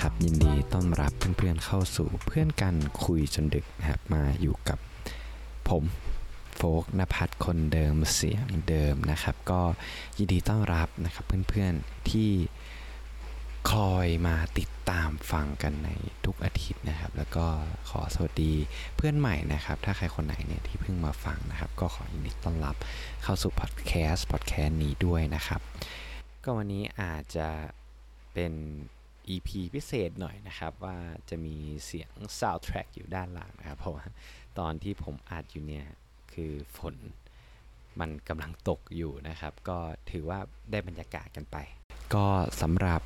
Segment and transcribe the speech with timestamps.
[0.00, 4.78] ครับ ยินดีต้อนรับเพื่อนๆเข้าสู่เพื่อนกันคุยจนดึกนะครับมาอยู่กับ
[5.68, 5.84] ผม
[6.56, 9.60] โฟกนภัทรคนเดิมเสียงเดิมนะครับ ก็
[10.18, 12.30] ยินดีต้อนรับนะครับเพื่อนๆที่
[13.72, 15.90] คอยมาติดตามฟังกันใน
[16.24, 17.46] ทุกอาทิตย์นะครับ แล้วก็
[17.90, 18.54] ขอสวัสดี
[18.96, 22.76] เพื่อนใหม่นะครับ ถ้าใครคนไหนเนี่ยที่เพิ่งมาฟังนะครับ ก็ขอยินดีต้อนรับ
[23.22, 25.60] เข้าสู่พอดแคสต์พอดแคสต์นี้ด้วยนะครับ
[26.44, 27.48] ก็วันนี้อาจจะ
[28.34, 28.54] เป็น
[29.28, 30.96] EP พิเศษหน่อยนะครับว่า
[31.28, 34.04] จะมีเสียง soundtrack อยู่ด้านหลังนะครับ เพราะว่า
[34.58, 35.86] ตอนที่ผมอัดอยู่เนี่ย
[36.32, 36.96] คือฝน
[38.00, 39.78] มันกำลังตกอยู่นะครับ ก็
[40.10, 40.38] ถือว่า
[40.70, 41.56] ได้บรรยากาศกันไป
[42.14, 42.26] ก็
[42.60, 43.02] สำหรับ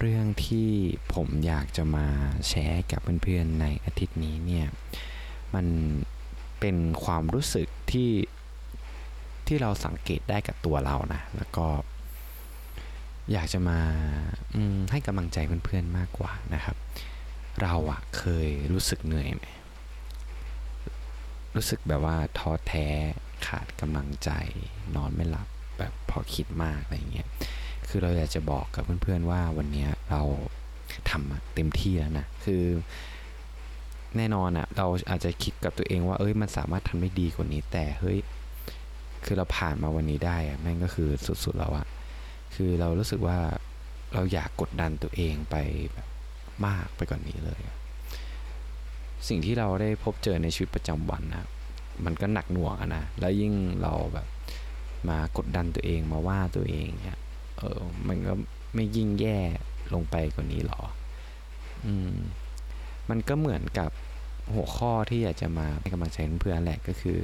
[0.00, 0.70] เรื่องที่
[1.14, 2.06] ผมอยากจะมา
[2.48, 4.66] แชร์กับเพื่อนๆในอาทิตย์นี้เนี่ย
[5.54, 5.66] มัน
[6.60, 8.10] เป็นความรู้สึกที่
[9.46, 11.66] ที่เราสังเกตได้กับตัวเรานะ แล้วก็
[13.32, 13.78] อยากจะมา
[14.90, 16.76] ให้กำลังใจเพื่อนๆมากกว่านะครับ
[17.62, 19.46] เราอะเคยรู้สึกเหนื่อยไหม
[21.56, 22.86] รู้สึกแบบว่าท้อแท้
[23.46, 24.30] ขาดกำลังใจ
[24.96, 25.48] นอนไม่หลับ
[25.78, 27.28] แบบพอคิดมากอะไรเงี้ย
[27.88, 30.22] คือเราอยากจะบอกกับเพื่อนๆว่าวันนี้เรา
[31.10, 32.64] ทำเต็มที่แล้วนะคือ
[34.16, 38.18] แน่นอนอะเราอาจจะคิดกับตัวเองว่าเอ้ยมันสามารถทำได้ดีกว่านี้ แต่เฮ้ย
[39.24, 41.08] คือเราผ่านมาวันนี้ได้อะแม่งก็คือ
[41.44, 41.86] สุดๆแล้วอะ
[42.54, 43.38] คือเรารู้สึกว่า
[44.14, 45.56] เราอยากกดดันตัวเองไป
[45.92, 46.08] แบบ
[46.66, 47.60] มากไปกว่านนี้เลย
[49.28, 51.46] สิ่งที่เราได้พบเจอในชีวิตประจำวันนะ
[52.04, 54.26] มันก็หนักหน่วงนะ แล้วยิ่งเราแบบ
[55.08, 57.18] มากดดันตัวเองมาว่าตัวเองเนี่ย
[57.58, 58.32] เออมันก็
[58.74, 59.38] ไม่ยิ่งแย่
[59.94, 60.82] ลงไปกว่านี้หรอ
[61.86, 62.14] อืม
[63.10, 63.90] มันก็เหมือนกับ
[64.54, 67.16] หัวข้อที่อยากจะมาให้กำลังใจเพื่อนๆแหละก็คือ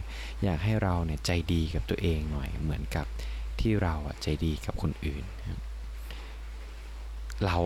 [0.44, 3.06] อยากให้เราเนี่ยใจดีกับตัวเองหน่อย เหมือนกับ
[3.60, 5.24] ที่เราใจดีกับคนอื่น
[7.46, 7.58] เรา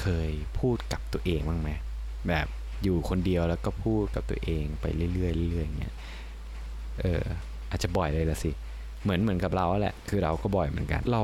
[0.00, 1.70] เคยพูดกับตัวเองบ้างไหม
[2.28, 2.46] แบบ
[2.82, 5.94] อยู่คนเดียวแล้วก็พูดกับตัวเองไปเรื่อยๆเรื่อยๆเงี้ย
[7.00, 7.22] เออ
[7.70, 8.50] อาจจะบ่อยเลยละสิ
[9.02, 11.22] เหมือนเหมือนกับเราแหละ คือเราก็บ่อยเหมือนกัน เรา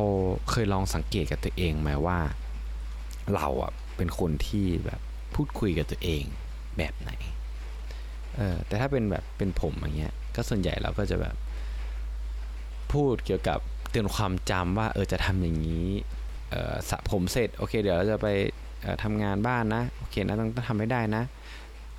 [0.51, 2.19] เคยลองสังเกตกับตัวเองไหมว่า
[3.35, 5.01] เราอะเป็นคนที่แบบ
[5.35, 6.25] พูดคุยกับตัวเอง
[6.79, 7.11] แบบไหน
[8.37, 11.35] เออแต่ถ้าเป็นแบบเป็นผมอย่างเงี้ย ก็ส่วนใหญ่เราก็จะแบบ
[12.93, 13.59] พูดเกี่ยวกับ
[13.95, 15.89] เตือนความจำว่าเออจะทำอย่างนี้
[16.89, 18.29] สระผมเสร็จโอเค เดี๋ยวเราจะไป
[19.03, 21.23] ทำงานบ้านนะโอเคนะต้องต้องทำให้ได้นะ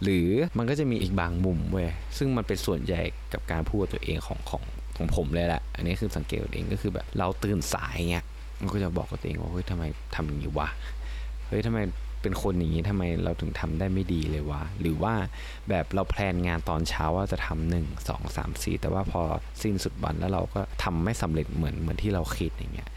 [0.04, 3.02] หรือมันก็จะมีอีกบางมุมเว้ยซึ่งมันเป็นส่วนใหญ่
[3.34, 4.64] กับการพูดตัวเองของของ
[4.98, 8.26] ของผมเลยแหละอันนี้คือสังเกตเองก็คือแบบเราตื่นสายเงี้ย
[8.62, 9.84] มันก็จะบอกกับตัวเองว่าเฮ้ยทำไม
[10.16, 10.68] ทำอย่างนี้วะ
[11.48, 11.80] เฮ้ยทำไม
[12.26, 15.14] เป็นคนอย่างนี้ทำไมเราถึงทำได้ไม่ดีเลยวะหรือว่า
[15.70, 19.22] แบบเราแพลนงานตอนเช้าว่าจะทำหนึ่งสองสามสี่แต่ว่าพอ
[19.64, 22.90] สิ้นสุดวันแล้วเราก็ทำไม่สำเร็จเหมือนเหมือนที่เราคิดอย่างเงี้ย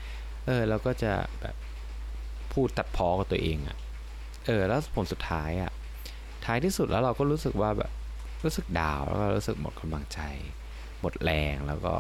[0.47, 1.55] เออเราก็จะแบบ
[2.53, 3.77] พูดตัดพ้อกับตัวเองอะ่ะ
[4.47, 5.72] เออแล้วผลสุดท้ายอะ่ะ
[6.44, 7.93] ท้ายที่สุดแล้วเราก็รู้สึกว่าแบบ
[8.44, 10.21] รู้สึกดาวแล้วก็รู้สึกหมดกำลังใจ
[11.00, 11.94] หมดแรงแล้วก็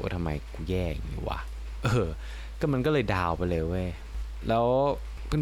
[0.00, 1.40] ว่าทำไมกูแย่อย่างนี้วะ
[1.84, 2.08] เออ
[2.60, 3.88] ก็มันก็เลยดาวไปเลยเว้ย
[4.48, 4.66] แล้ว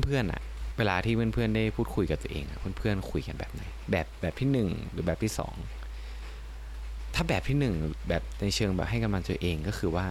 [0.04, 0.42] เพื่อนๆอะ
[0.78, 5.54] เวลาที่เพื่อนๆได้พูดคุยกับตัวเองอะเพื่อนๆคุยกันแบบไหนแบบแบบที่หนึ่งหรือแบบที่สอง
[7.14, 7.74] ถ้าแบบที่หนึ่ง
[8.08, 10.06] แบบในเชิงแบบให้กำลังใจเองก็คือว่า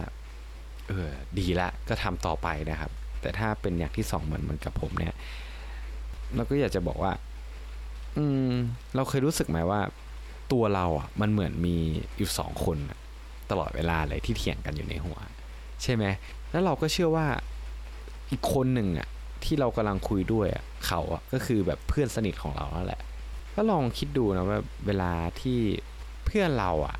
[0.88, 2.90] เออดีละก็ทำต่อไปนะครับ
[3.20, 5.14] แต่ถ้าเป็นอย่างที่สองเหมือนเหมือนกับผมเนี่ย
[6.34, 7.12] เราก็อยากจะบอกว่า
[8.16, 8.52] อืม
[8.94, 9.80] เราเคยรู้สึกไหมว่า
[10.52, 11.76] ตัวเราอะ มันเหมือนมี
[12.16, 12.76] อยู่สองคน
[13.50, 15.18] ตลอดเวลาเลยที่เถียงกันอยู่ในหัว
[15.82, 16.04] ใช่ไหม
[16.50, 17.26] แล้วเราก็เชื่อว่า
[18.30, 19.08] อีกคนหนึ่งอะ
[19.44, 20.46] ที่เรากำลังคุยด้วย
[20.86, 23.02] เขาอะก็คือแบบเพื่อนสนิทของเราแล้วแหละ
[23.54, 25.58] ก็ลองคิดดูนะว่าเวลาที่
[26.26, 26.96] เพื่อนเราอะ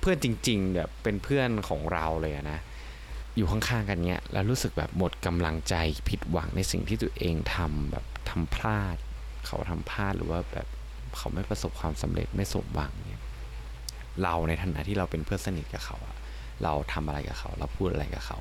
[0.00, 2.60] เพื่อนจริงๆแบบเป็นเพื่อนของเราเลยนะ
[3.36, 5.74] อยู่ข้างๆกันเนี้ยแล้วรู้สึกแบบหมดกำลังใจ
[6.08, 8.96] ผิดหวังในสิ่งที่ตัวเองทำแบบทำพลาด
[9.46, 10.66] เขาทำพลาดหรือว่าแบบ
[11.16, 13.22] เขาไม่ประสบความสำเร็จไม่สมหวังเนี่ย
[14.22, 16.16] เราในฐานะที่เราเป็นเพื่อนสนิทกับเขาอะ
[16.62, 18.38] เราทำอะไรกับเขา เราพูดอะไรกับเขา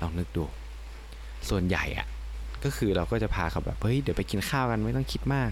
[0.00, 0.44] ลองนึกดู
[1.48, 2.06] ส่วนใหญ่อะ
[2.64, 5.50] ก็คือเราก็จะพาเขาแบบเฮ้ยเดี๋ยวไปกินข้าวกันไม่ต้องคิดมาก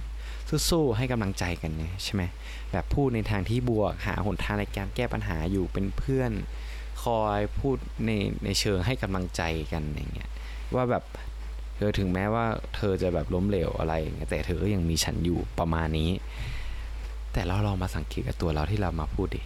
[0.70, 2.22] สู้ๆให้กำลังใจกันไงใช่ไหม
[2.72, 6.32] แบบพูดในทางที่บวกหาหนทางในการแก้ปัญหาอยู่เป็นเพื่อน
[7.02, 7.76] คอยพูด
[8.06, 8.10] ใน
[8.44, 9.42] ในเชิงให้กำลังใจ
[9.72, 10.30] กันอย่างเงี้ย
[10.74, 11.04] ว่าแบบ
[11.76, 12.44] เธอถึงแม้ว่า
[12.76, 16.10] เธอจะแบบล้มเหลวอะไรอย่างเงี้ยแต่เธอก็ยังมีฉันอยู่ประมาณนี้
[17.32, 19.42] แต่เราลองมาสังเกตกับตัวเราที่เรามาพูดดิ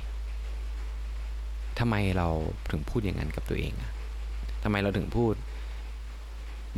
[1.79, 2.29] ทำไมเรา
[2.71, 3.93] ถึงพูดอย่างนั้นกับตัวเองอะ
[4.63, 5.35] ทำไมเราถึงพูด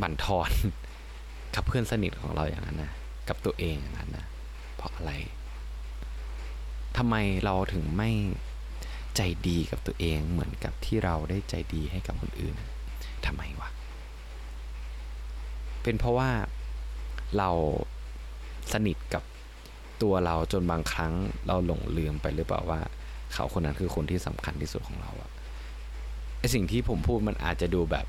[0.01, 0.51] บั่นทอน
[1.55, 2.91] กับเพื่อนสนิทของเราอย่างนั้นนะ
[3.29, 4.25] กับตัวเองอย่างนั้นนะ
[4.75, 5.11] เพราะอะไร
[6.97, 8.11] ทำไมเราถึงไม่
[9.15, 12.55] ใจดีกับตัวเองเหมือนกับที่เราได้ใจดีให้กับคนอื่น
[13.25, 13.69] ทำไมวะ
[15.83, 16.29] เป็นเพราะว่า
[17.37, 17.49] เรา
[18.73, 19.23] สนิทกับ
[20.01, 21.13] ตัวเราจนบางครั้ง
[21.47, 22.79] เราหลงลืมไปหรือเปล่าว่า
[23.33, 25.31] เขาคนนั้นคือคนที่สำคัญที่สุดของเราอะ
[26.39, 28.05] ไอสิ่งที่ผมพูดมันอาจจะดูแบบ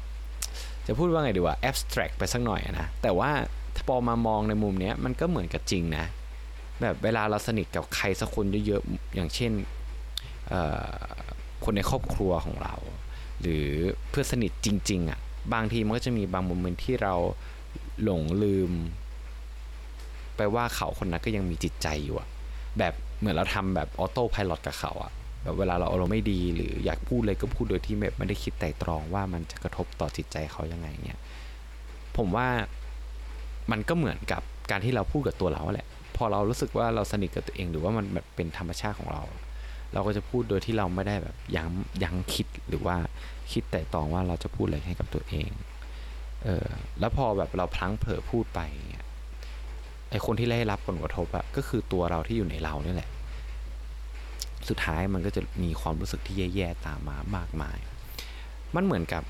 [0.86, 3.30] จะพูดว่าไงดีว่า abstract ไปสักหน่อยนะแต่ว่า
[3.74, 6.04] ถ้าพอมามองในมุมเนี้ยมันก็เหมือนกับจริงนะ
[6.80, 9.52] แบบเวลาเราสนิทกับใครสักคนเยอะๆอย่างเช่น
[11.64, 12.74] คนในครอบครัวของเรา
[13.40, 13.66] หรือ
[14.10, 15.18] เพื่อสนิทจริงๆอะ่ะ
[15.54, 17.14] บางทีมันก็จะมีบางโมเมนต์ที่เรา
[18.02, 18.70] หลงลืม
[20.36, 22.28] ไปว่าเขาคนนั้นก็ยังมีจิตใจอยู่อะ
[22.78, 25.12] แบบเหมือนเราทำแบบออโต้พายロกับเขาอะ
[25.44, 31.20] แบบเวลาเราอารมณ์ไม่ดี หรืออยากพูดเลยก็พูดโดยที่แบบไม่ได้คิดไต่ตรองว่ามันจะกระทบต่อจิตใจเขายังไงเนี่ย
[32.16, 32.48] ผมว่า
[33.70, 39.22] มันก็เหมือนกับการที่เราพูดกับตัวเราแหละ พอเรารู้สึกว่าเราสนิทกับตัวเองหรือว่ามันแบบเป็นธรรมชาติของเรา
[39.92, 41.68] เราก็จะพูดโดยที่เราไม่ได้แบบยั้ง
[42.02, 42.96] ยั้งคิดหรือว่า
[43.52, 45.50] คิดแต่ตองว่าเราจะพูดอะไรให้กับตัวเอง
[46.44, 46.68] เออ
[47.00, 49.04] แล้วพอแบบเราพลั้งเผลอพูดไปเนี่ย
[50.10, 53.10] ไอคนที่ได้รับผลกระทบอะก็คือตัวเราที่อยู่ในเราเนี่ยแหละ
[54.68, 57.78] สุดท้ายมันก็จะมีความรู้สึกที่แย่ๆตามมามากมาย
[58.74, 59.22] มันเหมือนกับ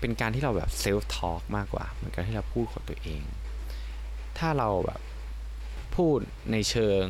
[0.00, 3.22] เป็นการที่เราแบบเซลฟ์ทอล์กมากกว่า เหมือนการที่เราพูดกับตัวเอง
[4.38, 5.00] ถ้าเราแบบ
[5.96, 6.18] พูด
[6.52, 7.02] ในเชิง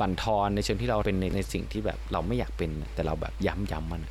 [0.00, 4.02] ปั่นทอนในเชิงที่เราเป็นในในสิ่งที่แบบเราไม่อยากเป็น แต่เราแบบย้ำย้ำมัน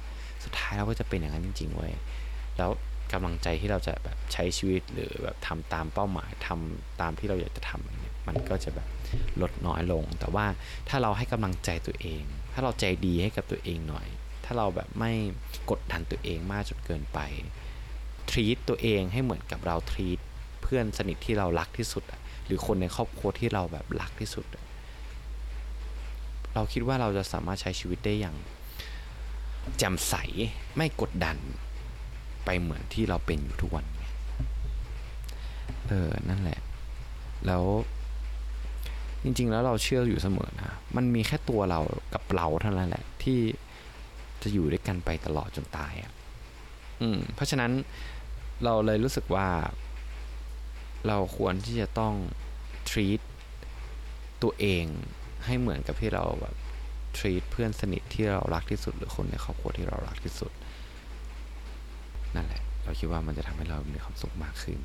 [0.44, 1.94] สุดท้ายเราก็จะเป็นอย่างนั้นจริงๆเว้ย
[2.58, 2.70] แล้ว
[3.14, 8.88] กำลังใจที่เราจะแบบใช้ชีวิตหรือแบบทำตามเป้าหมายทำตามที่เราอยากจะทำมันก็จะแบบ
[9.42, 10.46] ลดน้อยลง แต่ว่า
[10.90, 12.24] ถ้าเราให้กำลังใจตัวเอง
[12.54, 14.08] ถ้าเราใจดีให้กับตัวเองหน่อย
[14.46, 15.12] ถ้าเราแบบไม่
[15.70, 17.20] กดดันตัวเองมากจนเกินไป
[18.30, 20.20] ทรีตตัวเองให้เหมือนกับเราทรีต
[20.62, 22.04] เพื่อนสนิทที่เรารักที่สุด
[22.46, 24.46] หรือคนในครอบครัวที่เราแบบรักที่สุด
[26.54, 28.36] เราคิดว่าเราจะสามารถใช้ชีวิตได้อย่าง
[29.78, 30.16] แจ่มใส
[30.78, 31.38] ไม่กดดัน
[32.46, 33.86] ไปเหมือนที่เราเป็นอยู่ทุกวัน
[35.88, 36.60] เออ นั่นแหละ
[37.46, 37.64] แล้ว
[39.24, 41.80] จริง ๆ แล้วเราเชื่ออยู่เสมอนะ มันมีแค่ตัวเรา
[42.14, 43.40] กับเราเท่านั้นแหละ ที่
[44.44, 46.12] จะอยู่ด้วยกันไปตลอดจนตายอะ่ะ
[47.02, 47.72] อืม เพราะฉะนั้น
[48.64, 49.48] เราเลยรู้สึกว่า
[51.08, 52.14] เราควรที่จะต้อง
[52.90, 53.22] treat
[54.44, 54.86] ตัวเอง
[55.46, 56.56] ให้เหมือนกับที่เราแบบ
[57.18, 60.52] treat เพื่อนสนิทที่เรารักที่สุด หรือคนในครอบครัวที่เรารักที่สุด
[62.36, 64.80] นั่นแหละ เราคิดว่ามันจะทำให้เรามีความสุขมากขึ้น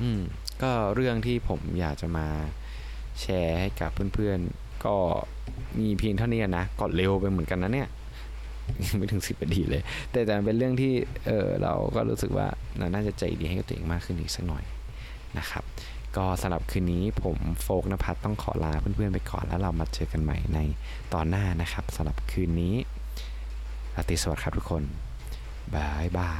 [0.00, 0.22] อืม
[0.62, 2.28] ก็เรื่องที่ผมอยากจะมา
[3.20, 4.94] แชร์ให้กับเพื่อนๆ ก็
[5.78, 7.88] มีเพียงเท่านี้นะก่อนเร็วไปเหมือนกันนะเนี่ย
[8.96, 10.92] ไม่ถึงสิบนาทีเลย แต่แต่เป็นเรื่องที่
[11.26, 12.46] เออเราก็รู้สึกว่า
[12.78, 14.64] เราน่าจะใจดีให้กับตัวเองมากขึ้นอีกสักหน่อย
[15.38, 15.64] นะครับ
[16.16, 20.58] ก็สำหรับคืนนี้ผมโฟกนภัทรต้องขอลาเพื่อนๆไปก่อนแล้วเรามาเจอกันใหม่ใน
[21.14, 22.74] ตอนหน้านะครับสำหรับคืนนี้
[23.94, 24.82] ราตรีสวัสดิ์ครับทุกคน
[25.74, 26.32] บายบา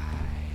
[0.45, 0.48] ย